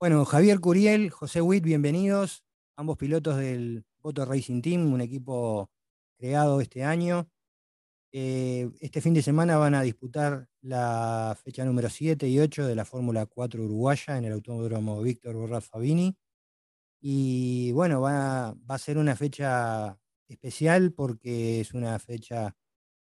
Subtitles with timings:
[0.00, 2.44] Bueno, Javier Curiel, José Witt, bienvenidos,
[2.76, 5.70] ambos pilotos del Moto Racing Team, un equipo
[6.16, 7.28] creado este año.
[8.12, 12.76] Eh, este fin de semana van a disputar la fecha número 7 y 8 de
[12.76, 16.16] la Fórmula 4 uruguaya en el Autódromo Víctor Borras Fabini.
[17.00, 22.56] Y bueno, va, a ser una fecha especial porque es una fecha,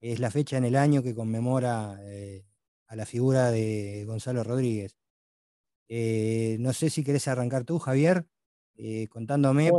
[0.00, 2.46] es la fecha en el año que conmemora eh,
[2.86, 4.99] a la figura de Gonzalo Rodríguez.
[5.92, 8.24] Eh, no sé si querés arrancar tú, Javier,
[8.76, 9.72] eh, contándome,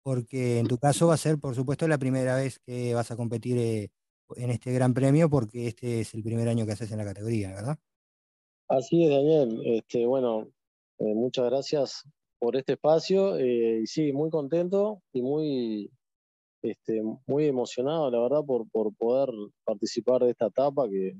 [0.00, 3.16] porque en tu caso va a ser, por supuesto, la primera vez que vas a
[3.16, 3.90] competir eh,
[4.36, 7.52] en este gran premio, porque este es el primer año que haces en la categoría,
[7.52, 7.76] ¿verdad?
[8.68, 9.60] Así es, Daniel.
[9.64, 10.46] Este, bueno,
[11.00, 12.04] muchas gracias
[12.38, 13.40] por este espacio.
[13.40, 15.90] y sí, muy contento y muy,
[16.62, 19.30] este, muy emocionado, la verdad, por, por poder
[19.64, 21.16] participar de esta etapa que,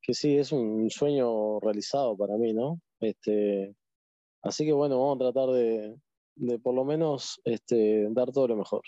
[0.00, 2.80] que sí, es un sueño realizado para mí, ¿no?
[3.02, 3.74] Este,
[4.42, 5.98] así que bueno, vamos a tratar de,
[6.62, 8.82] por lo menos este, dar todo lo mejor.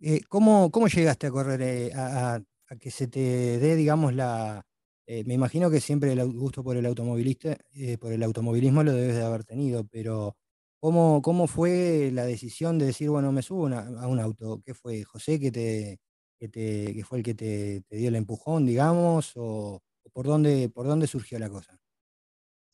[0.00, 2.40] Eh, ¿cómo, ¿cómo, llegaste a correr, eh, a,
[2.78, 4.64] que se te dé, digamos, la...
[5.06, 7.56] Eh, me imagino que siempre el gusto por el automovilista,
[8.00, 10.36] por el automovilismo lo debes de haber tenido, pero
[10.80, 14.60] ¿cómo, ¿cómo fue la decisión de decir, bueno, me subo a un auto?
[14.64, 16.00] ¿Qué fue, José, que, te,
[16.40, 19.32] que, te, que fue el que te, te, dio el empujón, digamos?
[19.36, 19.80] ¿O,
[20.12, 21.78] por, dónde, por dónde surgió la cosa?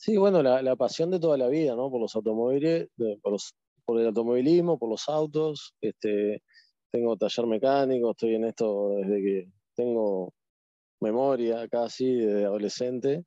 [0.05, 1.89] Sí, bueno, la, pasión de toda la vida, ¿no?
[1.89, 2.89] Por los automóviles,
[3.85, 5.75] por, el automovilismo, por los autos.
[5.81, 6.43] Este,
[6.91, 10.35] tengo taller mecánico, estoy en esto desde que tengo
[11.01, 13.25] memoria casi, de adolescente.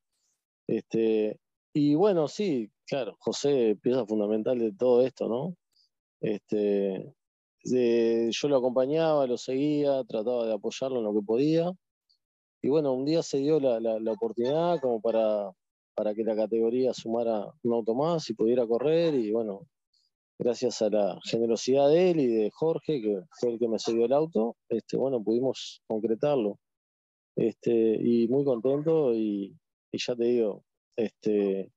[0.68, 1.40] Este,
[1.74, 5.56] y bueno, sí, claro, José, pieza fundamental de todo esto, ¿no?
[6.20, 7.14] Este,
[7.64, 11.72] yo lo acompañaba, lo seguía, trataba de apoyarlo en lo que podía.
[12.62, 15.54] Y bueno, un día se dio la oportunidad como para
[15.96, 19.16] para que la categoría sumara un auto más y pudiera correr.
[19.16, 19.68] Y bueno,
[20.38, 24.06] gracias a la generosidad de él y de Jorge, que fue el que me cedió
[24.06, 26.60] el auto, este, bueno, pudimos concretarlo.
[27.36, 29.58] Este, y muy contento y,
[29.92, 30.64] ya te digo,
[30.96, 31.72] este,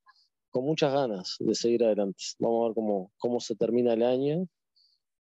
[0.51, 2.23] con muchas ganas de seguir adelante.
[2.39, 4.47] Vamos a ver cómo, cómo se termina el año.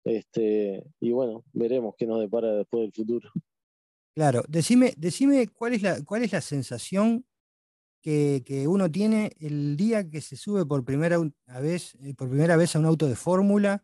[0.03, 3.29] Este, y bueno, veremos qué nos depara después del futuro.
[4.15, 7.25] Claro, decime, decime cuál es la, cuál es la sensación
[8.01, 11.17] que, uno tiene el día que se sube por primera
[11.61, 13.83] vez, eh, por primera vez a un auto de fórmula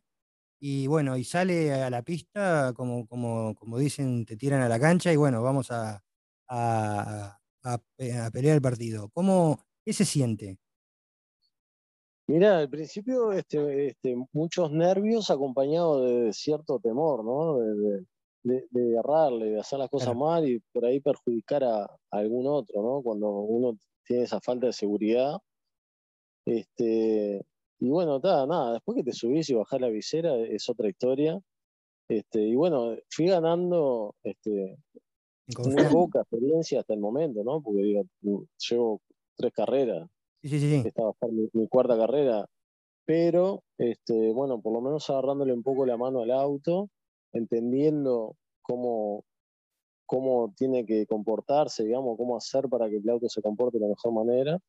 [0.59, 4.79] y bueno, y sale a la pista, como, como, como dicen, te tiran a la
[4.79, 6.03] cancha y bueno, vamos a,
[6.47, 7.39] a,
[8.31, 9.09] pelear el partido.
[9.09, 10.57] ¿Cómo, ¿Qué se siente?
[12.27, 17.59] Mira, al principio este, este, muchos nervios acompañados de cierto temor, ¿no?
[18.43, 18.67] De,
[18.97, 23.01] errarle, de hacer las cosas mal y por ahí perjudicar a, a, algún otro, ¿no?
[23.01, 25.37] Cuando uno tiene esa falta de seguridad.
[26.45, 27.45] Este,
[27.79, 31.39] y bueno, nada, nada, después que te subís y bajás la visera es otra historia.
[32.09, 34.77] Este, y bueno, fui ganando este,
[35.57, 37.61] muy poca experiencia hasta el momento, ¿no?
[37.61, 38.03] Porque digo,
[38.69, 39.01] llevo
[39.35, 40.09] tres carreras.
[40.41, 40.87] Sí, sí, sí.
[40.87, 42.45] Esta va a ser mi, cuarta carrera.
[43.05, 46.89] Pero, este, bueno, por lo menos agarrándole un poco la mano al auto,
[47.33, 49.23] entendiendo cómo,
[50.05, 53.89] cómo tiene que comportarse, digamos, cómo hacer para que el auto se comporte de la
[53.89, 54.59] mejor manera.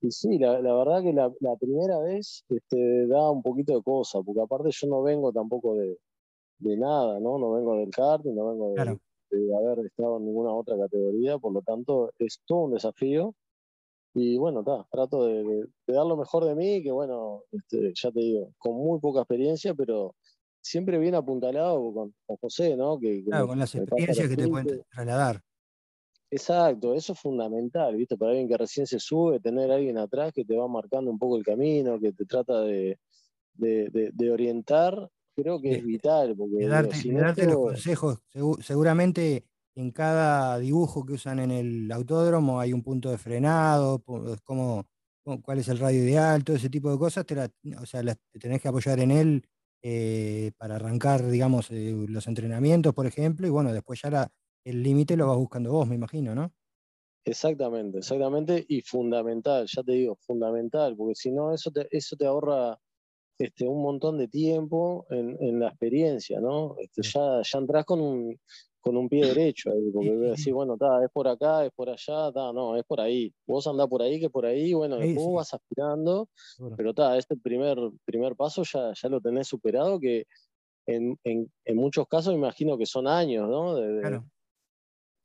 [0.00, 4.42] Y sí, la, verdad que la, primera vez este, da un poquito de cosa, porque
[4.42, 5.98] aparte yo no vengo tampoco de,
[6.58, 7.38] nada, ¿no?
[7.38, 11.62] No vengo del karting, no vengo de, haber estado en ninguna otra categoría, por lo
[11.62, 13.34] tanto es todo un desafío.
[14.14, 18.52] Y bueno, trato de, dar lo mejor de mí, que bueno, este, ya te digo,
[18.58, 20.14] con muy poca experiencia, pero
[20.64, 22.98] siempre bien apuntalado con, José, ¿no?
[22.98, 25.40] Que, claro, con las experiencias que te pueden trasladar.
[26.30, 28.16] Exacto, eso es fundamental, ¿viste?
[28.16, 31.18] Para alguien que recién se sube, tener a alguien atrás que te va marcando un
[31.18, 32.98] poco el camino, que te trata de,
[34.32, 36.34] orientar, creo que es vital.
[36.34, 38.18] Porque, darte, los consejos.
[38.60, 39.44] seguramente
[39.76, 44.02] en cada dibujo que usan en el autódromo hay un punto de frenado,
[44.44, 44.86] cómo,
[45.42, 48.62] cuál es el radio ideal, todo ese tipo de cosas, te o sea, te tenés
[48.62, 49.44] que apoyar en él
[49.86, 54.32] eh, para arrancar, digamos, eh, los entrenamientos, por ejemplo, y bueno, después ya
[54.64, 56.54] el límite lo vas buscando vos, me imagino, ¿no?
[57.22, 62.24] Exactamente, exactamente, y fundamental, ya te digo, fundamental, porque si no, eso te, eso te
[62.24, 62.80] ahorra
[63.38, 66.76] este, un montón de tiempo en, la experiencia, ¿no?
[66.78, 68.40] Este, ya, ya entras con un,
[68.84, 70.10] con un pie derecho ahí, porque
[70.46, 73.32] decir, bueno, es por acá, es por allá, no, es por ahí.
[73.46, 76.28] Vos andás por ahí, que por ahí, bueno, después vas aspirando,
[76.76, 80.26] pero está, este primer, primer paso ya, ya lo tenés superado, que
[80.86, 81.18] en,
[81.74, 83.74] muchos casos imagino que son años, ¿no?
[84.00, 84.26] claro.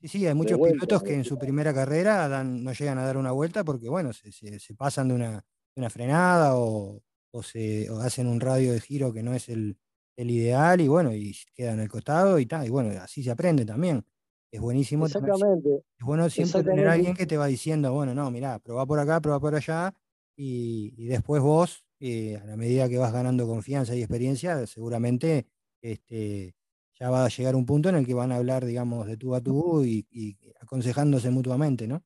[0.02, 3.18] Sí, sí, hay muchos pilotos que en su primera carrera dan, no llegan a dar
[3.18, 4.32] una vuelta porque, bueno, se,
[4.78, 5.46] pasan de una,
[5.76, 7.02] una frenada o,
[7.44, 9.78] se hacen un radio de giro que no es el,
[10.28, 13.66] ideal y bueno, y queda en el costado y tal, y bueno, así se aprende
[13.66, 14.04] también.
[14.52, 15.06] Es buenísimo.
[15.06, 15.84] Exactamente.
[15.98, 18.98] es bueno siempre tener a alguien que te va diciendo, bueno, no, mirá, probá por
[18.98, 19.94] acá, probá por allá,
[20.36, 25.46] y, después vos, eh, a la medida que vas ganando confianza y experiencia, seguramente
[25.82, 26.56] este,
[27.00, 29.36] ya va a llegar un punto en el que van a hablar, digamos, de tú
[29.36, 32.04] a tú y, aconsejándose mutuamente, ¿no?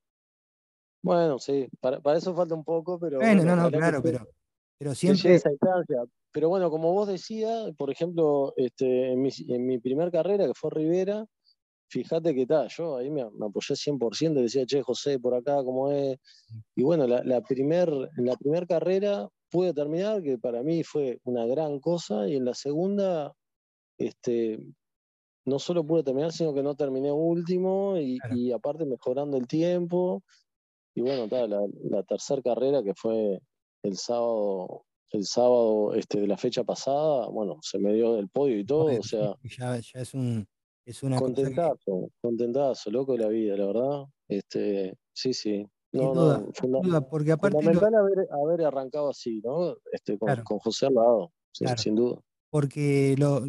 [1.01, 3.17] Bueno, sí, para, eso falta un poco, pero...
[3.17, 4.27] Bueno, no, no, claro, pero,
[4.83, 5.35] pero siempre...
[5.35, 6.03] Esa instancia.
[6.33, 10.53] Pero bueno, como vos decías, por ejemplo, este, en, mi, en mi primer carrera, que
[10.53, 11.25] fue Rivera,
[11.89, 16.17] fíjate que tal, yo ahí me, apoyé 100%, decía, che, José, por acá, ¿cómo es?
[16.75, 17.87] Y bueno, la, la primer,
[18.17, 22.43] en la primera carrera pude terminar, que para mí fue una gran cosa, y en
[22.43, 23.31] la segunda
[23.97, 24.59] este,
[25.45, 30.23] no solo pude terminar, sino que no terminé último y, aparte mejorando el tiempo.
[30.93, 31.47] Y bueno, la,
[31.83, 33.39] la tercera carrera que fue
[33.83, 38.57] el sábado, el sábado este, de la fecha pasada, bueno, se me dio el podio
[38.57, 39.35] y todo, o sea.
[39.43, 40.47] Ya, ya es un
[40.85, 44.05] es una contentazo, contentazo, loco de la vida, la verdad.
[44.27, 45.65] Este, sí, sí.
[45.93, 47.93] No, no, porque aparte fundamental
[48.31, 49.77] haber, arrancado así, ¿no?
[49.91, 51.31] Este, con, José al lado,
[51.77, 52.19] sin duda.
[52.49, 53.43] Porque lo,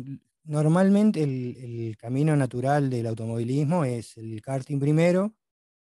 [0.45, 5.33] normalmente el, camino natural del automovilismo es el karting primero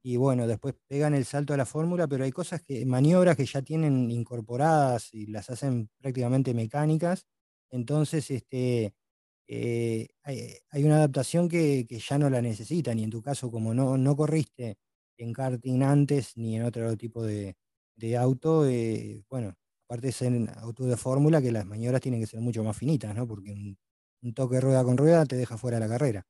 [0.03, 3.47] y bueno, después pegan el salto a la fórmula, pero hay cosas que, maniobras que
[3.47, 7.27] ya tienen incorporadas y las hacen prácticamente mecánicas.
[7.71, 8.95] Entonces, este,
[9.49, 13.99] eh, hay, una adaptación que, ya no la necesitan y en tu caso, como no,
[13.99, 14.79] no corriste
[15.19, 17.57] en karting antes ni en otro tipo de,
[18.19, 19.55] auto, eh, bueno,
[19.87, 23.15] aparte es en auto de fórmula que las maniobras tienen que ser mucho más finitas,
[23.15, 23.27] ¿no?
[23.27, 23.53] Porque
[24.23, 26.27] un toque rueda con rueda te deja fuera de la carrera.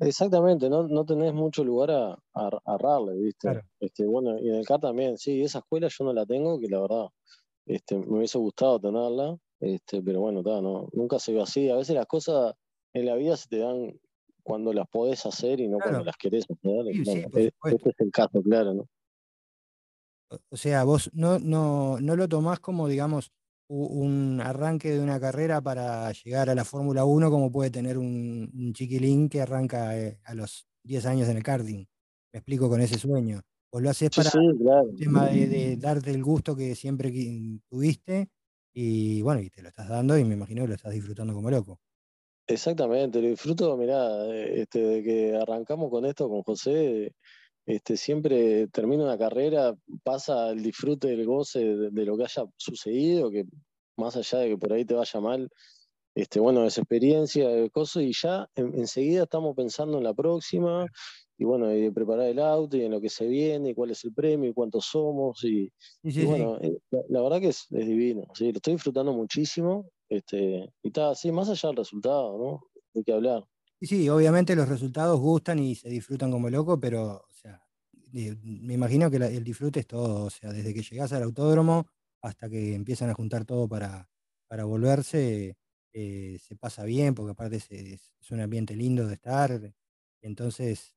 [0.00, 3.62] Exactamente, no, no tenés mucho lugar a, a, ¿viste?
[3.80, 6.68] Este, bueno, y en el CAR también, sí, esa escuela yo no la tengo, que
[6.68, 7.06] la verdad
[7.66, 11.68] este, me hubiese gustado tenerla, este, pero bueno, no, nunca se ve así.
[11.68, 12.54] A veces las cosas
[12.94, 13.98] en la vida se te dan
[14.42, 16.86] cuando las podés hacer y no cuando las querés hacer.
[16.86, 18.88] E, este es el caso, claro, ¿no?
[20.50, 23.32] O sea, vos no, no, no lo tomás como, digamos,
[23.68, 28.72] un arranque de una carrera para llegar a la Fórmula 1 como puede tener un,
[28.74, 31.84] chiquilín que arranca eh, a los 10 años en el karting.
[32.32, 33.42] Me explico con ese sueño.
[33.70, 37.12] O lo haces para el tema de, darte el gusto que siempre
[37.68, 38.30] tuviste
[38.72, 41.50] y bueno, y te lo estás dando y me imagino que lo estás disfrutando como
[41.50, 41.78] loco.
[42.46, 47.12] Exactamente, lo disfruto, mirá, este, de que arrancamos con esto con José,
[47.68, 53.30] este, siempre termina una carrera, pasa el disfrute, el goce de, lo que haya sucedido,
[53.30, 53.44] que
[53.98, 55.50] más allá de que por ahí te vaya mal,
[56.14, 60.86] este, bueno, esa experiencia, de cosas, y ya enseguida estamos pensando en la próxima,
[61.36, 63.90] y bueno, y de preparar el auto, y en lo que se viene, y cuál
[63.90, 65.70] es el premio, y cuántos somos, y,
[66.24, 66.78] bueno, eh,
[67.10, 71.68] la, verdad que es, divino, lo estoy disfrutando muchísimo, este, y está así, más allá
[71.68, 72.62] del resultado, ¿no?
[72.94, 73.44] Hay que hablar.
[73.78, 77.27] Sí, sí, obviamente los resultados gustan y se disfrutan como loco, pero
[78.12, 81.86] me imagino que el disfrute es todo, o sea, desde que llegas al autódromo
[82.20, 84.08] hasta que empiezan a juntar todo para,
[84.46, 85.56] para volverse,
[85.92, 89.58] eh, se pasa bien, porque aparte es, un ambiente lindo de estar,
[90.20, 90.94] entonces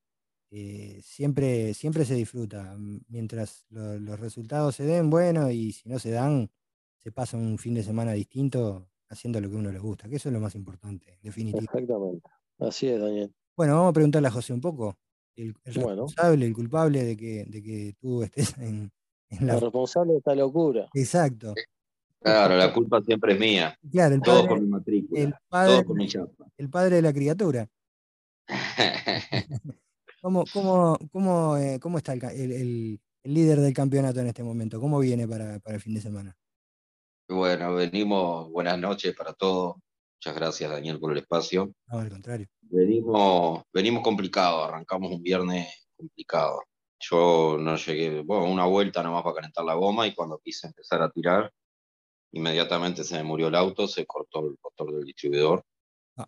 [0.49, 2.75] eh, siempre, siempre se disfruta,
[3.07, 6.51] mientras los resultados se den, bueno, y si no se dan,
[6.97, 10.29] se pasa un fin de semana distinto haciendo lo que uno le gusta, que eso
[10.29, 11.71] es lo más importante, definitivamente.
[11.79, 12.29] Exactamente.
[12.59, 13.33] Así es, Daniel.
[13.55, 14.97] Bueno, vamos a preguntarle a José un poco.
[15.35, 18.91] El, responsable, el culpable de que, de que tú estés en,
[19.39, 19.55] la.
[19.55, 20.89] El responsable de esta locura.
[20.93, 21.53] Exacto.
[22.19, 23.75] Claro, la culpa siempre es mía.
[23.91, 25.21] Claro, el padre, Todo por mi matrícula.
[25.21, 26.47] El padre, todo por mi chapa.
[26.57, 27.67] El padre de la criatura.
[30.21, 32.51] ¿Cómo, cómo, cómo, eh, cómo está el, el,
[33.23, 34.79] el, líder del campeonato en este momento?
[34.79, 36.37] ¿Cómo viene para, para el fin de semana?
[37.27, 39.77] Bueno, venimos, buenas noches para todos.
[40.23, 41.73] Muchas gracias, Daniel, por el espacio.
[41.87, 42.47] No, al contrario.
[42.61, 46.61] Venimos, venimos complicados, arrancamos un viernes complicado.
[46.99, 51.01] Yo no llegué, bueno, una vuelta nomás para calentar la goma y cuando quise empezar
[51.01, 51.51] a tirar,
[52.33, 55.65] inmediatamente se me murió el auto, se cortó el motor del distribuidor.
[56.17, 56.27] Ah.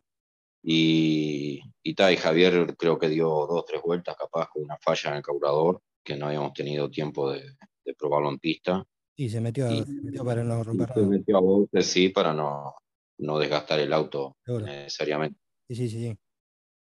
[0.64, 5.18] Y, y, y Javier creo que dio dos tres vueltas, capaz con una falla en
[5.18, 7.44] el carburador, que no habíamos tenido tiempo de,
[7.86, 8.84] de probarlo en pista.
[9.16, 12.74] Sí, se metió, se metió para no romper Se metió a bote, sí, para no,
[13.18, 15.40] no desgastar el auto necesariamente.
[15.68, 16.18] Sí, sí, sí.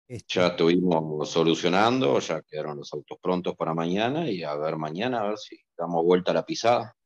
[0.07, 5.21] Este ya estuvimos solucionando, ya quedaron los autos prontos para mañana y a ver mañana,
[5.21, 6.97] a ver si damos vuelta a la pisada.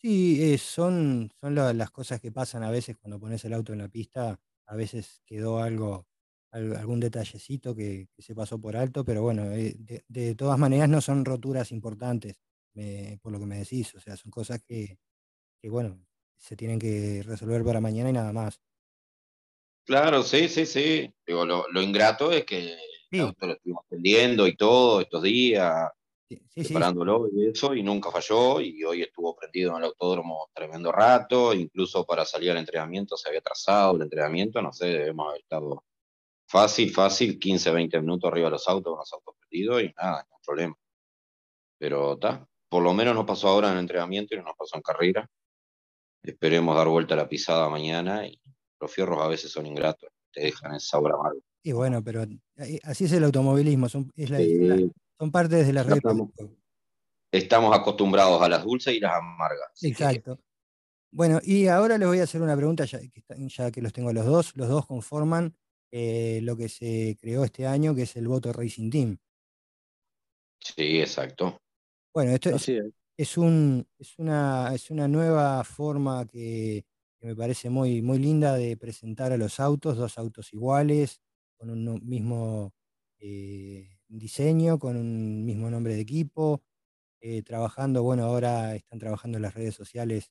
[0.00, 3.78] Sí, eh, son, son las cosas que pasan a veces cuando pones el auto en
[3.80, 4.38] la pista.
[4.66, 6.06] A veces quedó algo,
[6.52, 9.74] algún detallecito que, se pasó por alto, pero bueno, eh,
[10.06, 12.36] de, todas maneras no son roturas importantes.
[13.22, 13.94] por lo que me decís.
[13.94, 14.98] O sea, son cosas que,
[15.64, 15.98] bueno,
[16.36, 18.60] se tienen que resolver para mañana y nada más.
[19.84, 21.12] Claro, sí, sí, sí.
[21.26, 22.76] Digo, lo, ingrato es que
[23.20, 25.90] auto lo estuvimos atendiendo y todo estos días,
[26.54, 31.54] preparándolo y eso, y nunca falló, y hoy estuvo prendido en el autódromo tremendo rato,
[31.54, 35.84] incluso para salir al entrenamiento se había trazado el entrenamiento, no sé, debemos haber estado
[36.46, 40.26] fácil, fácil, 15, 20 minutos arriba de los autos, con los autos perdidos y nada,
[40.30, 40.76] no problema.
[41.78, 44.76] Pero está, por lo menos nos pasó ahora en el entrenamiento y no nos pasó
[44.76, 45.28] en carrera.
[46.24, 48.40] Esperemos dar vuelta a la pisada mañana y
[48.80, 51.34] los fierros a veces son ingratos, te dejan esa obra mal.
[51.62, 54.10] Y bueno, pero eh, así es el automovilismo, son,
[55.18, 55.98] son partes de la red.
[57.30, 59.82] Estamos, acostumbrados a las dulces y las amargas.
[59.82, 60.38] Exacto.
[61.10, 64.12] Bueno, y ahora les voy a hacer una pregunta, ya que, ya que los tengo
[64.12, 64.56] los dos.
[64.56, 65.54] Los dos conforman
[65.90, 69.16] eh, lo que se creó este año, que es el Voto Racing Team.
[70.60, 71.60] Sí, exacto.
[72.12, 72.70] Bueno, esto es,
[73.36, 76.84] un, es, una, es una nueva forma que,
[77.20, 81.20] me parece muy, muy linda de presentar a los autos, dos autos iguales,
[81.56, 82.74] con un mismo
[83.18, 86.62] eh, diseño, con un mismo nombre de equipo,
[87.20, 90.30] eh, trabajando, bueno, ahora están trabajando en las redes sociales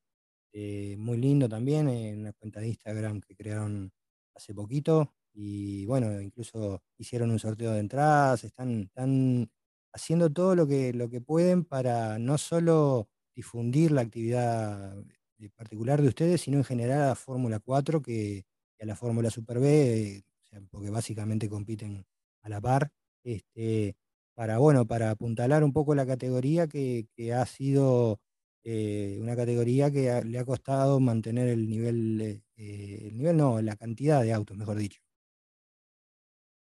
[0.98, 3.92] muy lindo también, en una cuenta de Instagram que crearon
[4.36, 9.50] hace poquito, y bueno, incluso hicieron un sorteo de entradas, están, están
[9.94, 14.98] haciendo todo lo que, lo que pueden para no solo difundir la actividad
[15.40, 18.46] eh, particular de ustedes, sino en general a la Fórmula 4 que,
[18.80, 20.24] a la Fórmula Super B,
[20.70, 22.06] porque básicamente compiten
[22.42, 22.92] a la par,
[23.24, 23.96] este,
[24.36, 28.20] para, bueno, para apuntalar un poco la categoría que, ha sido
[28.64, 33.76] eh, una categoría que le ha costado mantener el nivel, eh, el nivel no, la
[33.76, 35.02] cantidad de autos, mejor dicho.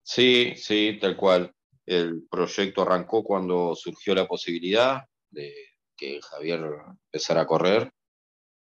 [0.04, 1.54] Sí, sí, tal cual.
[1.90, 5.56] El proyecto arrancó cuando surgió la posibilidad de
[5.98, 6.62] que Javier
[7.06, 7.92] empezara a correr.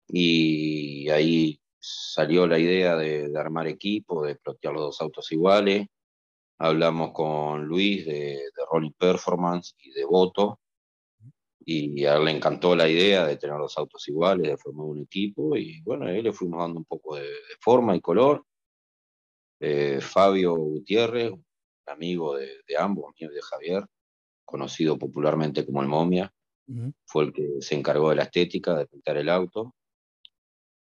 [0.08, 5.86] Y ahí salió la idea de, armar equipo, de plotear los dos autos iguales.
[6.58, 10.60] Hablamos con Luis de, de Rolling Performance y de Voto
[11.66, 15.04] y a él le encantó la idea de tener los autos iguales, de formar un
[15.04, 15.56] equipo.
[15.56, 17.30] Y bueno, ahí le fuimos dando un poco de
[17.60, 18.44] forma y color.
[19.60, 21.32] Eh, Fabio Gutiérrez,
[21.88, 23.86] amigo de, ambos, mío y de Javier,
[24.46, 26.34] conocido popularmente como el Momia,
[27.06, 29.76] fue el que se encargó de la estética, de pintar el auto.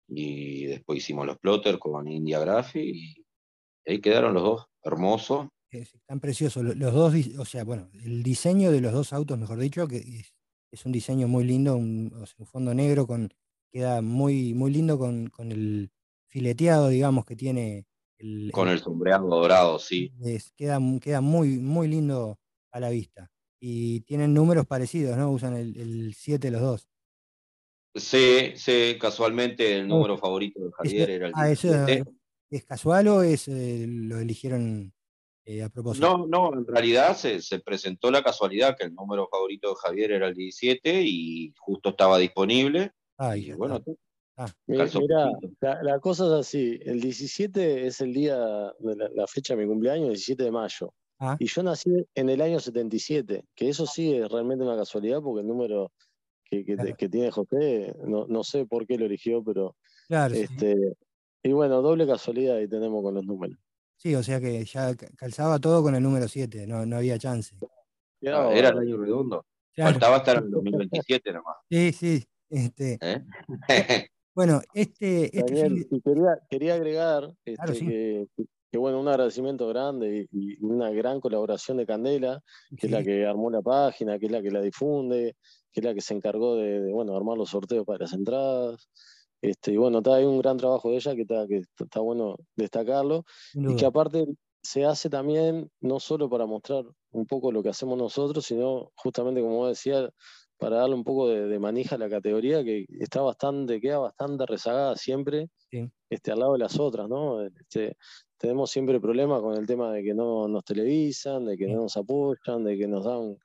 [0.09, 3.27] Y después hicimos los plotters con India Graphy y
[3.87, 5.49] ahí quedaron los dos, hermosos.
[5.71, 6.65] Están preciosos.
[6.65, 10.25] Los dos, o sea, bueno, el diseño de los dos autos, mejor dicho, que
[10.71, 12.11] es, un diseño muy lindo, un,
[12.47, 13.29] fondo negro con,
[13.71, 15.91] queda muy, muy lindo con, con el
[16.27, 17.87] fileteado, digamos, que tiene
[18.53, 20.13] con el, sombreado dorado, sí.
[20.57, 22.39] queda, queda muy, muy lindo
[22.73, 23.31] a la vista.
[23.61, 25.31] Y tienen números parecidos, ¿no?
[25.31, 26.89] Usan el 7 los dos.
[27.95, 31.51] Sí, sí, casualmente el oh, número favorito de Javier era el ah,
[32.51, 34.93] ¿Es casual o es, eh, lo eligieron
[35.45, 36.07] eh, a propósito?
[36.07, 40.29] No, no, en realidad se, presentó la casualidad que el número favorito de Javier era
[40.29, 42.93] el 17 y justo estaba disponible.
[43.19, 43.83] Ah, y bueno,
[44.41, 44.87] Ah, mira,
[45.83, 48.37] la, cosa es así, el 17 es el día,
[48.79, 50.95] de la, fecha de mi cumpleaños, el 17 de mayo.
[51.19, 51.37] Ah.
[51.41, 55.41] Y yo nací en el año 77, que eso sí es realmente una casualidad porque
[55.41, 55.91] el número
[56.45, 56.65] que,
[57.11, 59.75] tiene José, no, sé por qué lo eligió, pero...
[60.07, 60.77] Claro, este,
[61.43, 63.59] Y bueno, doble casualidad ahí tenemos con los números.
[63.97, 67.57] Sí, o sea que ya calzaba todo con el número 7, no, no había chance.
[68.25, 69.45] Ah, era el año redondo.
[69.77, 71.57] Faltaba estar en el 2027 nomás.
[71.69, 72.25] Sí, sí.
[72.49, 73.25] Este, ¿Eh?
[74.39, 75.37] Bueno, este.
[75.37, 78.29] este quería, quería, agregar este,
[78.71, 82.41] que, bueno, un agradecimiento grande y, una gran colaboración de Candela,
[82.77, 85.35] que es la que armó la página, que es la que la difunde,
[85.73, 88.89] que es la que se encargó de, bueno, armar los sorteos para las entradas.
[89.43, 92.37] Este, y bueno, está, hay un gran trabajo de ella que está, que está bueno
[92.55, 93.25] destacarlo.
[93.55, 94.25] Y que aparte
[94.63, 99.41] se hace también no solo para mostrar un poco lo que hacemos nosotros, sino justamente,
[99.41, 100.09] como decía,
[100.59, 104.97] para darle un poco de, manija a la categoría que está bastante, queda bastante rezagada
[104.97, 105.49] siempre
[106.11, 107.43] este, al lado de las otras, ¿no?
[107.43, 107.97] Este,
[108.37, 111.97] tenemos siempre problemas con el tema de que no nos televisan, de que no nos
[111.97, 113.37] apoyan, de que nos dan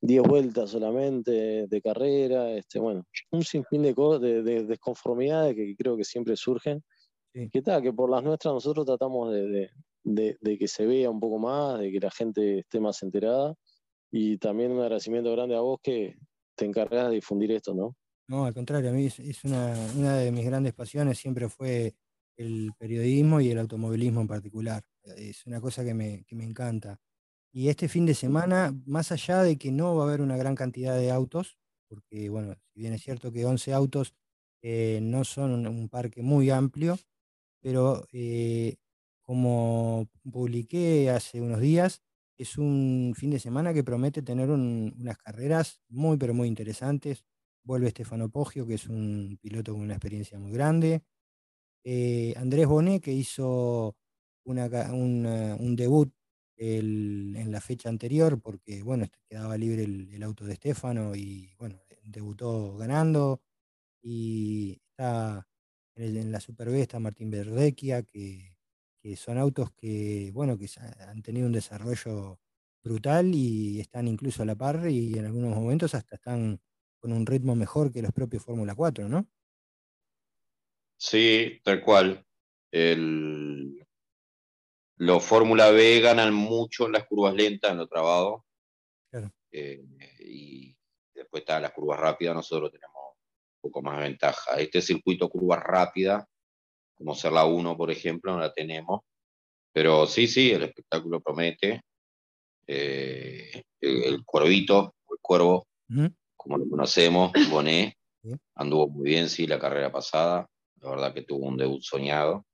[0.00, 6.04] 10 vueltas solamente de carrera, este, bueno, un sinfín de, de, desconformidades que creo que
[6.04, 6.82] siempre surgen.
[7.52, 9.68] Que tal, que por las nuestras nosotros tratamos de,
[10.04, 13.54] de que se vea un poco más, de que la gente esté más enterada.
[14.12, 16.14] Y también un agradecimiento grande a vos que,
[16.54, 17.96] te encargas de difundir esto, ¿no?
[18.26, 21.94] No, al contrario, a mí es, una, de mis grandes pasiones, siempre fue
[22.36, 24.82] el periodismo y el automovilismo en particular.
[25.16, 26.98] Es una cosa que me, encanta.
[27.52, 30.54] Y este fin de semana, más allá de que no va a haber una gran
[30.54, 34.14] cantidad de autos, porque bueno, si bien es cierto que 11 autos
[34.62, 36.98] eh, no son un parque muy amplio,
[37.60, 38.76] pero eh,
[39.20, 42.02] como publiqué hace unos días,
[42.36, 47.24] es un fin de semana que promete tener unas carreras muy, pero muy interesantes.
[47.62, 51.02] Vuelve Stefano Poggio, que es un piloto con una experiencia muy grande.
[51.84, 53.96] Eh, Andrés Bonet, que hizo
[54.44, 56.12] un debut
[56.56, 61.80] en la fecha anterior, porque bueno, este, quedaba libre el, auto de Stefano y bueno,
[62.02, 63.42] debutó ganando.
[64.02, 65.46] Y está
[65.96, 68.53] en, la Super B está Martín Verdecchia, que
[69.04, 70.66] que son autos que, bueno, que
[71.06, 72.40] han tenido un desarrollo
[72.82, 76.58] brutal y están incluso a la par y en algunos momentos hasta están
[76.98, 79.28] con un ritmo mejor que los propios Fórmula 4, ¿no?
[80.96, 82.24] Sí, tal cual.
[84.96, 88.46] Los Fórmula B ganan mucho en las curvas lentas, en lo trabado.
[89.10, 89.30] Claro.
[89.52, 89.84] Eh,
[90.20, 90.74] y
[91.14, 94.58] después están las curvas rápidas, nosotros tenemos un poco más de ventaja.
[94.58, 96.24] Este circuito curvas rápidas
[97.04, 99.02] como ser la 1, por ejemplo, no la tenemos.
[99.74, 101.82] Pero sí, sí, el espectáculo promete.
[102.66, 105.66] Eh, el, cuervito, el cuervo,
[106.34, 107.94] como lo conocemos, Bonet,
[108.54, 110.48] anduvo muy bien, sí, la carrera pasada.
[110.80, 112.46] La verdad que tuvo un debut soñado.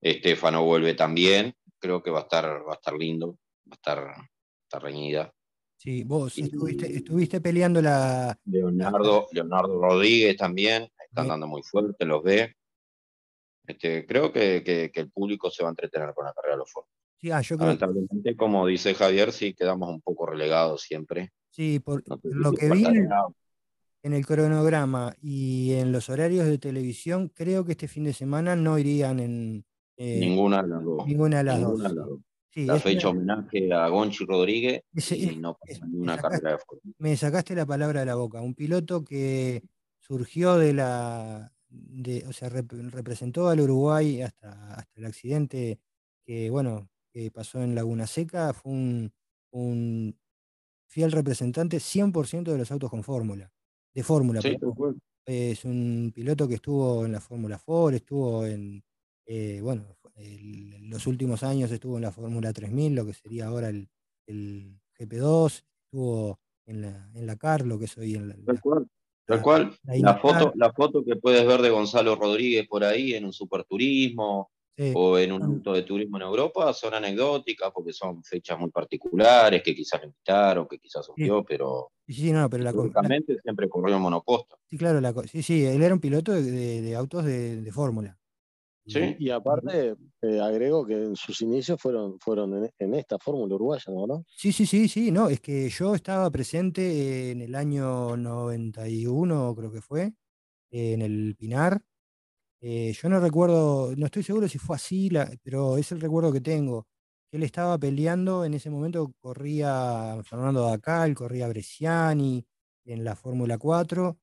[0.00, 1.52] Estefano vuelve también.
[1.78, 3.36] Creo que va a estar, va a estar lindo,
[3.70, 5.30] va a estar, reñida.
[5.76, 8.38] Sí, vos estuviste, estuviste, peleando la.
[8.44, 12.54] Leonardo, Leonardo Rodríguez también, están dando muy fuerte, los ve.
[13.70, 16.86] Este, creo que, el público se va a entretener con la carrera de los Ford.
[17.18, 21.32] Sí, ah, Lamentablemente, como dice Javier, sí quedamos un poco relegados siempre.
[21.50, 22.84] Sí, por lo que vi
[24.02, 28.56] en, el cronograma y en los horarios de televisión, creo que este fin de semana
[28.56, 29.64] no irían en
[29.96, 31.06] eh, ninguna de las dos.
[31.06, 31.80] Ninguna de las dos.
[32.54, 36.78] la fecha homenaje a Gonchi Rodríguez y no pasa ninguna carrera de Ford.
[36.98, 38.40] Me sacaste la palabra de la boca.
[38.40, 39.62] Un piloto que
[39.98, 41.52] surgió de la,
[42.26, 45.78] o sea, representó al Uruguay hasta, hasta el accidente
[46.24, 48.72] que, bueno, que pasó en Laguna Seca, fue
[49.52, 50.16] un,
[50.86, 53.52] fiel representante 100% de los autos con fórmula,
[53.94, 54.40] de fórmula.
[55.26, 58.82] es un piloto que estuvo en la Fórmula Ford, estuvo en,
[59.26, 59.96] eh, bueno,
[60.82, 63.88] los últimos años estuvo en la Fórmula 3000, lo que sería ahora el,
[64.98, 68.36] GP2, estuvo en la, en la CAR, lo que es hoy en la,
[69.30, 69.78] Tal cual.
[69.84, 74.50] La, foto, la foto que puedes ver de Gonzalo Rodríguez por ahí en un superturismo
[74.94, 79.62] o en un auto de turismo en Europa son anecdóticas porque son fechas muy particulares
[79.62, 81.92] que quizás le invitaron, que quizás surgió, pero.
[82.08, 82.72] Sí, no, pero la,
[83.42, 84.58] siempre corrió en monoposto.
[84.68, 88.19] Sí, claro, sí, sí, él era un piloto de, autos de fórmula.
[89.18, 94.24] Y aparte, eh, agrego que en sus inicios fueron, fueron en, esta fórmula uruguaya, ¿no?
[94.26, 99.72] Sí, sí, sí, sí, no, es que yo estaba presente en el año 91, creo
[99.72, 100.12] que fue,
[100.70, 101.80] en el Pinar.
[102.60, 105.10] Eh, yo no recuerdo, no estoy seguro si fue así,
[105.42, 106.86] pero es el recuerdo que tengo.
[107.32, 112.44] Él estaba peleando, en ese momento corría Fernando Dacal, corría Bresciani
[112.84, 114.18] en la Fórmula 4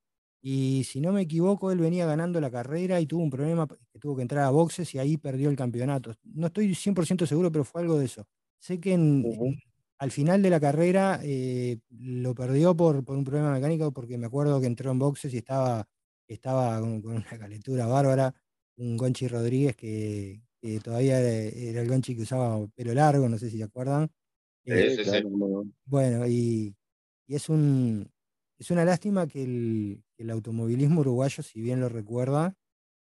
[0.50, 4.00] y si no me equivoco, él venía ganando la carrera y tuvo un problema que
[4.00, 6.16] tuvo que entrar a boxes y ahí perdió el campeonato.
[6.24, 8.26] No estoy 100% seguro, pero fue algo de eso.
[8.58, 8.94] Sé que
[9.98, 14.62] al final de la carrera eh, lo perdió por, un problema mecánico porque me acuerdo
[14.62, 15.86] que entró en boxes y estaba,
[16.30, 18.34] estaba con, una calentura bárbara.
[18.78, 20.40] Un Gonchi Rodríguez que,
[20.82, 24.10] todavía era el Gonchi que usaba pelo largo, no sé si se acuerdan.
[24.64, 24.96] Eh,
[25.84, 26.74] bueno, y
[27.28, 28.10] es un,
[28.58, 32.56] es una lástima que el, automovilismo uruguayo, si bien lo recuerda,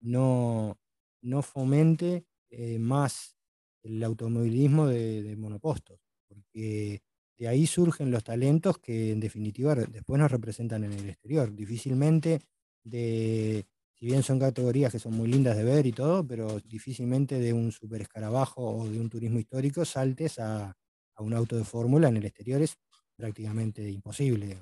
[0.01, 0.77] no,
[1.21, 3.35] no fomente eh, más
[3.83, 7.01] el automovilismo de, monopostos, porque
[7.37, 11.53] de ahí surgen los talentos que en definitiva después nos representan en el exterior.
[11.53, 12.41] Difícilmente,
[12.83, 17.39] de, si bien son categorías que son muy lindas de ver y todo, pero difícilmente
[17.39, 20.75] de un super escarabajo o de un turismo histórico saltes a,
[21.19, 22.75] un auto de fórmula en el exterior es
[23.15, 24.57] prácticamente imposible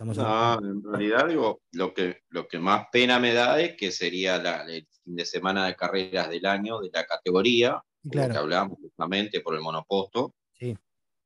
[0.00, 4.36] no, en realidad digo, lo que, lo que más pena me da es que sería
[4.36, 9.54] el fin de semana de carreras del año de la categoría, que hablábamos justamente por
[9.54, 10.76] el monoposto, sí.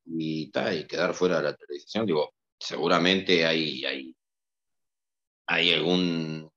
[0.05, 2.07] y, y quedar fuera de la televisión.
[2.07, 4.17] Digo, seguramente hay, hay,
[5.47, 6.51] hay algún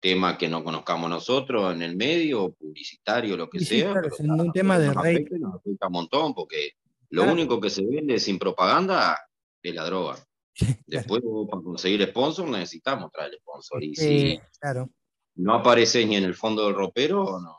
[0.00, 3.92] tema que no conozcamos nosotros en el medio, publicitario, lo que sea.
[3.92, 5.26] Claro, es un tema de rey.
[5.30, 6.72] Nos afecta un montón, porque
[7.10, 9.18] lo único que se vende sin propaganda
[9.62, 10.16] es la droga.
[10.86, 13.82] Después, para conseguir sponsor, necesitamos traer sponsor.
[13.82, 14.90] Y si claro.
[15.36, 17.58] no aparece ni en el fondo del ropero, no.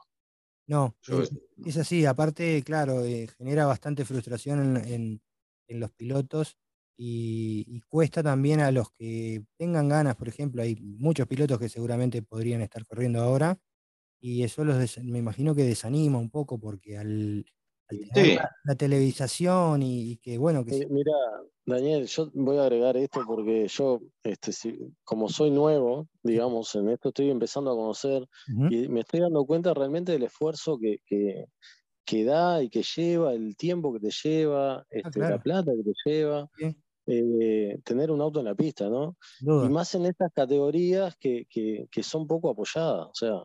[0.70, 0.98] No,
[1.66, 2.06] es, así.
[2.06, 5.22] Aparte, claro, eh, genera bastante frustración en,
[5.70, 6.58] los pilotos
[6.98, 12.22] y, cuesta también a los que tengan ganas, por ejemplo, hay muchos pilotos que seguramente
[12.22, 13.58] podrían estar corriendo ahora,
[14.20, 17.46] y eso los me imagino que desanima un poco porque al,
[18.66, 21.14] la, televisación y, que bueno que eh, mira
[21.66, 24.52] Daniel yo voy a agregar esto porque yo este
[25.04, 28.28] como soy nuevo digamos en esto estoy empezando a conocer
[28.70, 31.00] y me estoy dando cuenta realmente del esfuerzo que,
[32.06, 35.84] que, da y que lleva el tiempo que te lleva ah, este, la plata que
[35.84, 36.50] te lleva
[37.10, 39.16] eh, tener un auto en la pista, ¿no?
[39.40, 43.44] Y más en estas categorías que, que, son poco apoyadas, o sea,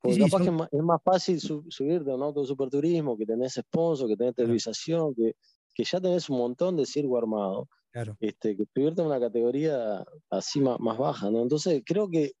[0.00, 4.08] porque capaz que es más, fácil subirte a un auto de superturismo, que tenés sponsor,
[4.08, 5.34] que tenés televisación, que,
[5.74, 7.68] que ya tenés un montón de circo armado.
[7.90, 8.16] Claro.
[8.20, 11.40] Este, que subirte a una categoría así más, baja, ¿no?
[11.40, 12.32] Entonces creo que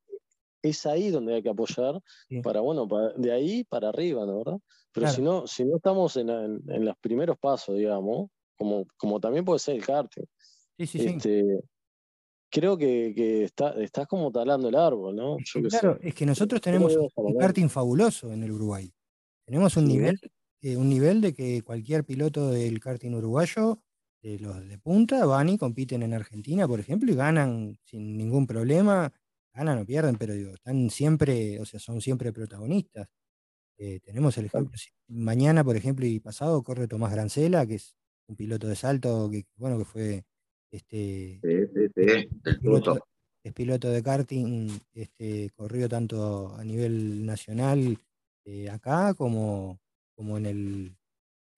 [0.62, 2.00] es ahí donde hay que apoyar
[2.42, 4.38] para, bueno, de ahí para arriba, ¿no?
[4.38, 4.58] ¿verdad?
[4.92, 9.44] Pero si, no, si no estamos en, en, los primeros pasos, digamos, como, como también
[9.44, 10.24] puede ser el karting.
[10.78, 11.06] Sí, sí, sí.
[11.06, 11.60] Este,
[12.50, 15.36] creo que, estás como talando el árbol, ¿no?
[15.68, 18.92] claro, es que nosotros tenemos un karting fabuloso en el Uruguay.
[19.44, 20.18] Tenemos un nivel,
[20.62, 23.80] eh, un nivel de que cualquier piloto del karting uruguayo,
[24.22, 28.46] de los de punta, van y compiten en Argentina, por ejemplo, y ganan sin ningún
[28.46, 29.12] problema,
[29.54, 33.08] ganan o pierden, pero digo, están siempre, o sea, son siempre protagonistas.
[33.78, 34.72] Eh, tenemos el ejemplo,
[35.08, 39.44] mañana, por ejemplo, y pasado corre Tomás Grancela, que es un piloto de salto que,
[39.56, 40.24] bueno, que fue
[40.70, 41.68] este, es,
[43.52, 47.98] piloto, de karting, este, corrió tanto a nivel nacional
[48.44, 49.80] eh, acá como,
[50.14, 50.96] como en el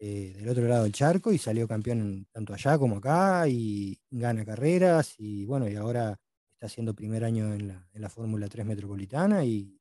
[0.01, 4.45] eh, del otro lado del charco y salió campeón tanto allá como acá y gana
[4.45, 6.17] carreras y bueno, y ahora
[6.53, 9.75] está haciendo primer año en la, en la Fórmula 3 Metropolitana y,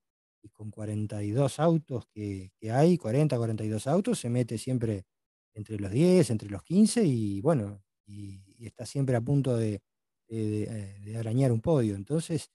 [0.54, 5.06] con 42 autos que, que, hay, 40, 42 autos, se mete siempre
[5.54, 9.82] entre los 10, entre los 15 y bueno, y, está siempre a punto de,
[10.30, 11.96] eh, arañar un podio.
[11.96, 12.52] Entonces,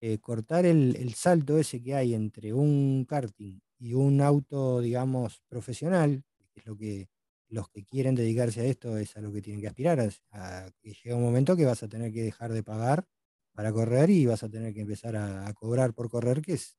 [0.00, 6.22] eh, cortar el, salto ese que hay entre un karting y un auto, digamos, profesional,
[6.52, 7.08] que es lo que
[7.48, 10.00] los que quieren dedicarse a esto es a lo que tienen que aspirar,
[10.32, 13.06] a, que llega un momento que vas a tener que dejar de pagar
[13.52, 16.76] para correr y vas a tener que empezar a, a cobrar por correr, que es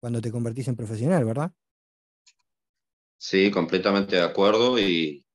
[0.00, 1.52] cuando te convertís en profesional, ¿verdad?
[3.18, 5.25] Sí, completamente de acuerdo y,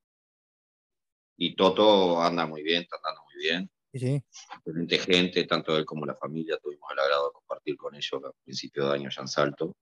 [1.42, 3.70] y Toto anda muy bien, está andando muy bien.
[3.92, 4.24] Sí.
[4.58, 8.32] Excelente gente, tanto él como la familia, tuvimos el agrado de compartir con ellos a
[8.44, 9.76] principio de año ya en Salto.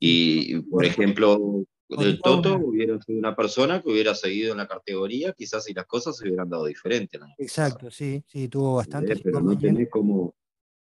[0.00, 5.34] Y, por ejemplo, del Toto hubiera sido una persona que hubiera seguido en la categoría,
[5.34, 7.20] quizás si las cosas se hubieran dado diferentes.
[7.36, 9.16] Exacto, sí, sí, tuvo bastante.
[9.16, 10.34] Pero no tenés como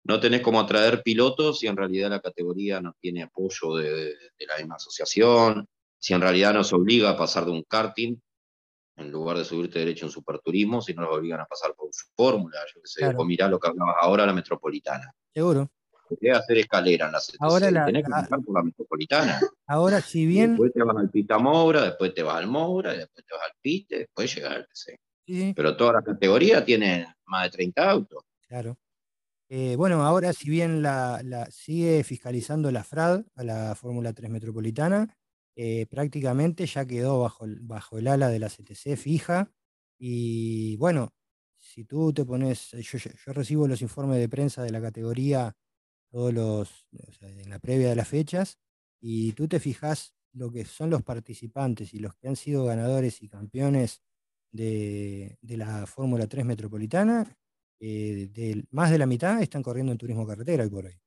[0.05, 3.93] no tenés como atraer pilotos si en realidad la categoría no tiene apoyo de,
[4.38, 5.66] de, la misma asociación,
[5.99, 8.16] si en realidad nos obliga a pasar de un karting
[9.01, 12.07] en lugar de subirte derecho en superturismo, si no los obligan a pasar por su
[12.15, 15.13] fórmula, yo qué sé, o mirá lo que hablabas ahora, la metropolitana.
[15.33, 15.71] Seguro.
[16.21, 19.41] Querés hacer escalera en la CTC, ahora la, tenés que pasar por la metropolitana.
[19.67, 20.51] Ahora, si bien.
[20.51, 23.57] después te vas al Pita Moura, después te vas al Moura, después te vas al
[23.61, 24.99] Pite, después llegar al TC.
[25.25, 25.53] Sí.
[25.55, 28.25] Pero toda la categoría tiene más de 30 autos.
[28.49, 28.77] Claro.
[29.49, 34.31] Eh, bueno, ahora si bien la, la, sigue fiscalizando la FRAD a la Fórmula 3
[34.31, 35.17] Metropolitana,
[35.57, 39.53] eh, prácticamente ya quedó bajo, bajo el ala de la CTC fija.
[39.99, 41.13] Y bueno,
[41.59, 42.99] si tú te pones, yo,
[43.33, 45.57] recibo los informes de prensa de la categoría
[46.11, 46.89] todos los,
[47.21, 48.59] en la previa de las fechas,
[49.01, 53.23] y tú te fijas lo que son los participantes y los que han sido ganadores
[53.23, 54.03] y campeones
[54.53, 57.37] de, la Fórmula 3 Metropolitana,
[57.81, 61.01] eh, más de la mitad están corriendo en turismo carretera hoy por hoy.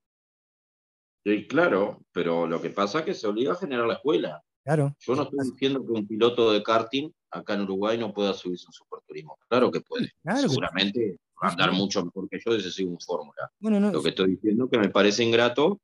[1.26, 4.44] Sí, claro, pero lo que pasa es que se obliga a generar la escuela.
[4.64, 4.96] Claro.
[5.00, 8.68] Yo no estoy diciendo que un piloto de karting acá en Uruguay no pueda subirse
[8.68, 9.38] un superturismo.
[9.48, 10.12] Claro que puede.
[10.38, 13.52] Seguramente va a andar mucho mejor que yo si sigue un fórmula.
[13.60, 15.80] lo que estoy diciendo es que me parece ingrato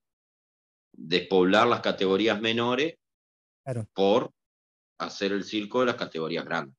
[0.94, 2.96] despoblar las categorías menores
[3.94, 4.32] por
[4.98, 6.76] hacer el circo de las categorías grandes.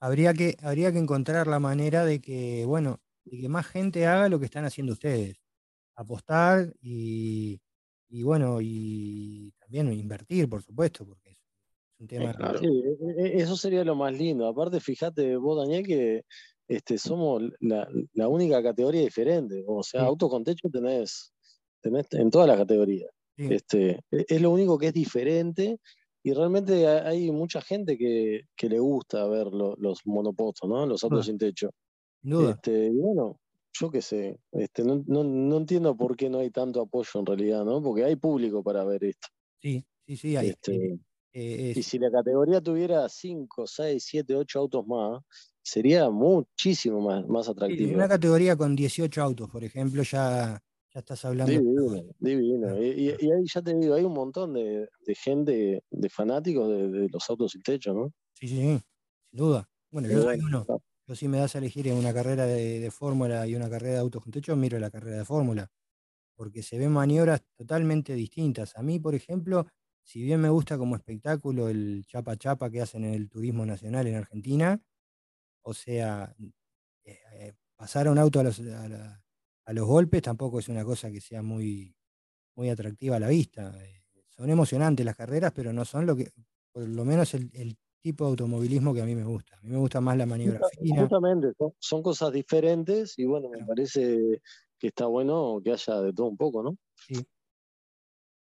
[0.00, 4.28] Habría que, habría que encontrar la manera de que, bueno, de que más gente haga
[4.28, 5.40] lo que están haciendo ustedes.
[5.94, 7.60] Apostar y,
[8.12, 11.38] y bueno, y también invertir, por supuesto, porque es
[11.98, 12.34] un tema...
[12.60, 14.46] Sí, e, e, eso sería lo más lindo.
[14.46, 16.24] Aparte, fíjate vos, Daniel, que
[16.68, 19.64] este, somos la, única categoría diferente.
[19.66, 21.32] O sea, auto con techo tenés,
[21.80, 23.10] tenés en todas las categorías.
[23.38, 25.78] Este, e, es lo único que es diferente
[26.22, 30.84] y realmente hay mucha gente que, le gusta ver los monopostos, ¿no?
[30.84, 31.70] Los autos sin techo.
[32.22, 33.40] Este, y bueno,
[33.72, 37.82] yo qué sé, este, no, entiendo por qué no hay tanto apoyo en realidad, ¿no?
[37.82, 39.28] Porque hay público para ver esto.
[39.60, 40.50] Sí, sí, sí, hay.
[40.50, 40.98] Este,
[41.34, 45.22] eh, y si la categoría tuviera 5, 6, 7, 8 autos más,
[45.62, 47.94] sería muchísimo más, más atractivo.
[47.94, 51.52] una categoría con 18 autos, por ejemplo, ya, ya estás hablando.
[51.52, 52.82] Divino, divino.
[52.82, 54.88] Y, ahí ya te digo, hay un montón de,
[55.24, 58.12] gente, de fanáticos de, los autos sin techo, ¿no?
[58.34, 58.82] Sí, sí, sin
[59.30, 59.66] duda.
[59.90, 60.66] Bueno, yo soy uno.
[61.14, 64.22] Si me das a elegir en una carrera de, fórmula y una carrera de autos
[64.22, 65.70] con techo, miro la carrera de fórmula,
[66.36, 68.76] porque se ven maniobras totalmente distintas.
[68.76, 69.66] A mí, por ejemplo,
[70.02, 74.06] si bien me gusta como espectáculo el chapa chapa que hacen en el turismo nacional
[74.06, 74.80] en Argentina,
[75.62, 76.34] o sea,
[77.04, 81.10] eh, eh, pasar a un auto a los, a, los, golpes tampoco es una cosa
[81.10, 81.96] que sea muy,
[82.56, 83.72] muy atractiva a la vista.
[83.84, 86.32] Eh, son emocionantes las carreras, pero no son lo que,
[86.72, 89.56] por lo menos el, tipo de automovilismo que a mí me gusta.
[89.56, 91.02] A mí me gusta más la maniobra fina.
[91.02, 94.42] Justamente, son, cosas diferentes y bueno, me parece
[94.78, 96.76] que está bueno que haya de todo un poco, ¿no?
[96.96, 97.24] Sí.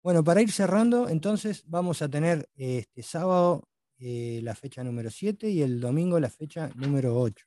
[0.03, 3.69] Bueno, para ir cerrando, entonces vamos a tener este sábado
[3.99, 7.45] eh, la fecha número 7 y el domingo la fecha número 8.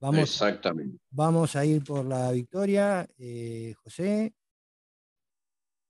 [0.00, 0.98] Vamos, Exactamente.
[1.10, 4.34] Vamos a ir por la victoria, eh, José.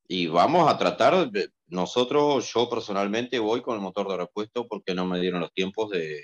[0.09, 4.95] Y vamos a tratar, de, nosotros, yo personalmente voy con el motor de repuesto porque
[4.95, 6.23] no me dieron los tiempos de,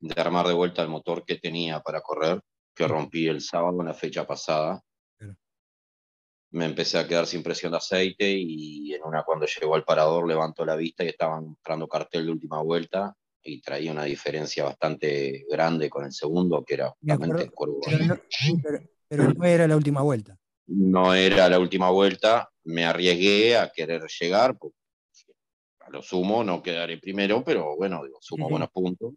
[0.00, 2.40] de armar de vuelta el motor que tenía para correr,
[2.74, 4.82] que rompí el sábado en la fecha pasada.
[6.50, 10.26] Me empecé a quedar sin presión de aceite y en una cuando llegó al parador
[10.26, 15.44] levantó la vista y estaban mostrando cartel de última vuelta y traía una diferencia bastante
[15.50, 17.50] grande con el segundo, que era justamente
[19.08, 20.36] pero no, era la última vuelta.
[20.66, 24.56] No era la última vuelta, me arriesgué a querer llegar,
[25.80, 29.14] a lo sumo no quedaré primero, pero bueno, digo, sumo buenos puntos.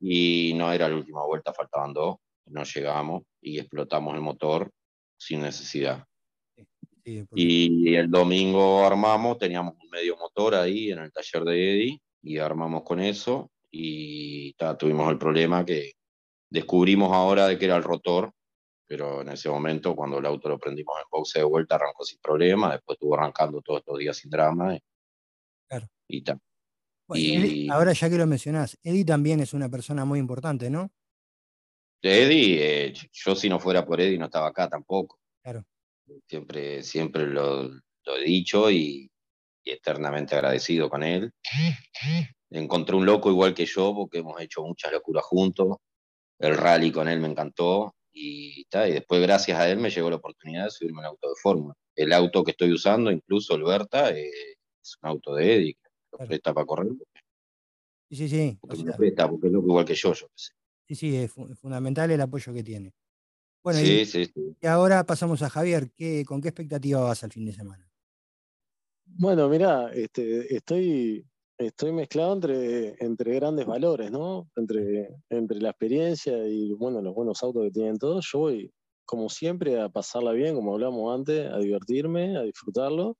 [0.00, 4.70] Y no era la última vuelta, faltaban dos, no llegamos y explotamos el motor
[5.16, 6.04] sin necesidad.
[7.04, 12.38] Y el domingo armamos, teníamos un medio motor ahí en el taller de Eddie y
[12.38, 15.92] armamos con eso y tuvimos el problema que
[16.50, 18.32] descubrimos ahora de que era el rotor,
[18.86, 22.20] pero en ese momento cuando el auto lo prendimos en boxe de vuelta arrancó sin
[22.20, 24.76] problema, después estuvo arrancando todos estos días sin drama.
[26.08, 26.40] Y, claro.
[27.14, 30.90] Y, ahora ya que lo mencionás, Eddie también es una persona muy importante, ¿no?
[32.02, 35.18] Eddie, eh, yo si no fuera por Eddie no estaba acá tampoco.
[35.42, 35.64] Claro.
[36.28, 39.10] Siempre, siempre lo, he dicho y,
[39.64, 41.32] eternamente agradecido con él.
[42.50, 45.78] Encontré un loco igual que yo porque hemos hecho muchas locuras juntos.
[46.38, 50.16] El rally con él me encantó y, y después gracias a él me llegó la
[50.16, 51.74] oportunidad de subirme en auto de fórmula.
[51.94, 54.30] El auto que estoy usando, incluso el Berta, eh,
[54.82, 55.78] es un auto de Eddie,
[56.12, 56.88] lo presta para correr.
[58.08, 58.58] Sí, sí, sí.
[58.60, 60.52] Porque presta, porque es loco igual que yo, yo sé.
[60.88, 62.94] Sí, sí, es fundamental el apoyo que tiene.
[63.62, 65.90] Bueno, sí, y, sí, y, ahora pasamos a Javier.
[65.96, 67.90] ¿Qué, ¿Con qué expectativa vas al fin de semana?
[69.04, 71.26] Bueno, mira, este, estoy,
[71.58, 74.48] estoy mezclado entre, entre grandes valores, ¿no?
[74.56, 78.28] Entre, entre la experiencia y bueno, los buenos autos que tienen todos.
[78.32, 78.72] Yo voy,
[79.04, 83.16] como siempre, a pasarla bien, como hablamos antes, a divertirme, a disfrutarlo.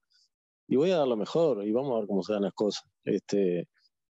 [0.68, 2.84] Y voy a dar lo mejor y vamos a ver cómo se dan las cosas.
[3.04, 3.68] Este,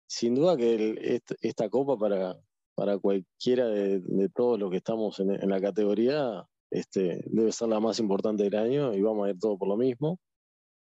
[0.07, 2.39] sin duda que esta copa para,
[2.75, 7.99] para cualquiera de, todos los que estamos en, la categoría, este, debe ser la más
[7.99, 10.19] importante del año y vamos a ir todo por lo mismo.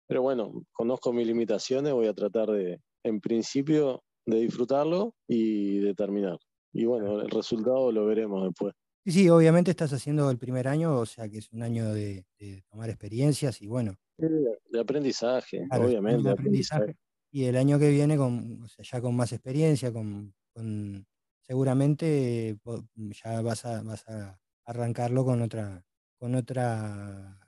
[0.06, 5.94] Pero bueno, conozco mis limitaciones, voy a tratar de, en principio, de disfrutarlo y de
[5.94, 6.38] terminar.
[6.72, 8.74] Y bueno, el resultado lo veremos después.
[9.04, 12.24] Sí, sí, obviamente estás haciendo el primer año, o sea que es un año de,
[12.70, 13.94] tomar experiencias y bueno.
[14.18, 16.24] De aprendizaje, obviamente.
[16.24, 16.96] De aprendizaje.
[17.30, 20.34] Y el año que viene, con, o sea, ya con más experiencia, con
[21.46, 22.58] seguramente
[23.22, 25.84] ya vas a, vas a arrancarlo con otra,
[26.18, 27.45] con otra,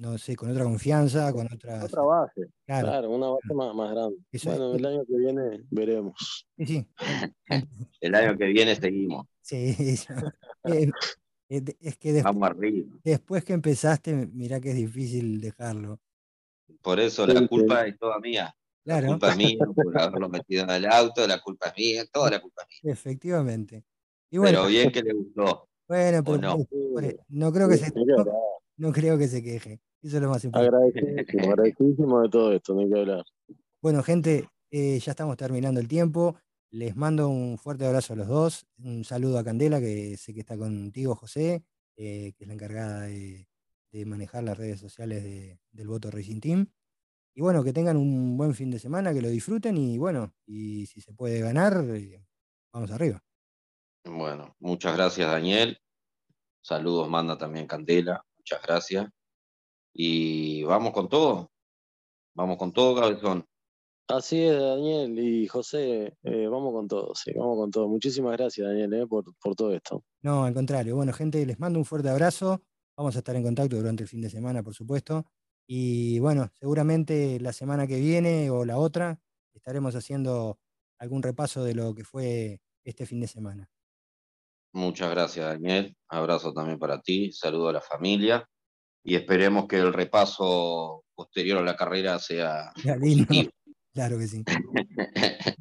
[0.00, 1.84] no sé, con otra confianza, con otra...
[1.84, 4.16] Otra base, claro, una base más, grande.
[4.44, 6.46] bueno, el año que viene veremos.
[6.56, 6.86] Sí,
[8.00, 9.26] el año que viene seguimos.
[9.40, 9.74] Sí,
[10.64, 10.90] eh,
[11.48, 12.96] eh, es que después, Vamos arriba.
[13.02, 16.00] después que empezaste, mira que es difícil dejarlo.
[16.82, 18.54] Por eso la culpa es toda mía.
[18.84, 22.30] La culpa es mía por haberlo metido en el auto, la culpa es mía, toda
[22.30, 22.92] la culpa es mía.
[22.92, 23.84] Efectivamente.
[24.30, 25.68] pero bien que le gustó.
[25.88, 26.58] Bueno, pero no?
[27.28, 28.24] no creo que se no,
[28.92, 29.80] creo que se queje.
[30.02, 30.76] Eso es lo más importante.
[30.76, 33.24] Agradecidísimo, agradecidísimo de todo esto, no hay que hablar.
[33.82, 36.36] Bueno, gente, eh, ya estamos terminando el tiempo.
[36.70, 38.66] Les mando un fuerte abrazo a los dos.
[38.78, 41.64] Un saludo a Candela, que sé que está contigo, José,
[41.96, 43.46] eh, que es la encargada de,
[44.06, 46.70] manejar las redes sociales del Voto Racing Team.
[47.34, 50.86] Y bueno, que tengan un buen fin de semana, que lo disfruten y bueno, y
[50.86, 52.24] si se puede ganar, eh,
[52.72, 53.20] vamos arriba.
[54.04, 55.80] Bueno, muchas gracias Daniel.
[56.60, 59.06] Saludos manda también Candela, muchas gracias.
[59.92, 61.50] Y vamos con todo.
[62.34, 63.44] Vamos con todo, cabezón.
[64.08, 67.88] Así es, Daniel y José, eh, vamos con todo, sí, vamos con todo.
[67.88, 70.02] Muchísimas gracias, Daniel, eh, por, por todo esto.
[70.22, 70.96] No, al contrario.
[70.96, 72.62] Bueno, gente, les mando un fuerte abrazo.
[72.96, 75.26] Vamos a estar en contacto durante el fin de semana, por supuesto.
[75.66, 79.20] Y bueno, seguramente la semana que viene o la otra
[79.52, 80.58] estaremos haciendo
[80.98, 83.68] algún repaso de lo que fue este fin de semana.
[84.72, 85.96] Muchas gracias, Daniel.
[86.08, 87.32] Abrazo también para ti.
[87.32, 88.48] Saludo a la familia.
[89.02, 93.50] Y esperemos que el repaso posterior a la carrera sea positivo.
[93.94, 94.44] Claro que sí.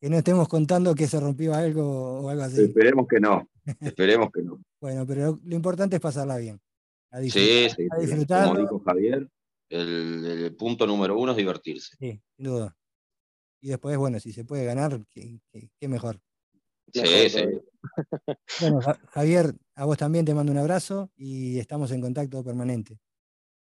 [0.00, 2.64] que no estemos contando que se rompió algo o algo así.
[2.64, 3.48] Esperemos que no.
[3.80, 4.60] Esperemos que no.
[4.80, 6.60] bueno, pero lo importante es pasarla bien.
[7.30, 7.88] sí, sí.
[8.26, 9.28] Como dijo Javier,
[9.70, 11.96] el, punto número uno es divertirse.
[11.98, 12.76] Sí, sin duda.
[13.60, 15.40] Y después, bueno, si se puede ganar, qué,
[15.88, 16.20] mejor.
[16.92, 17.44] Sí, sí.
[18.60, 22.98] Bueno, Javier, a vos también te mando un abrazo y estamos en contacto permanente.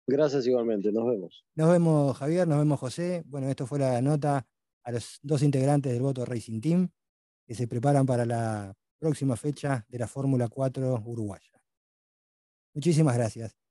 [0.07, 1.45] Gracias igualmente, nos vemos.
[1.55, 3.23] Nos vemos Javier, nos vemos José.
[3.27, 4.47] Bueno, esto fue la nota
[4.83, 6.91] a los dos integrantes del Voto Racing Team
[7.47, 11.63] que se preparan para la próxima fecha de la Fórmula 4 uruguaya.
[12.75, 13.62] Muchísimas gracias.